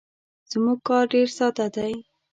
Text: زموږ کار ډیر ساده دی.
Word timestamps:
زموږ 0.51 0.79
کار 0.87 1.03
ډیر 1.13 1.27
ساده 1.37 1.67
دی. 1.75 1.93